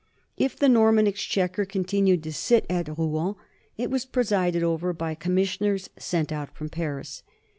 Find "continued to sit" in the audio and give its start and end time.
1.63-2.65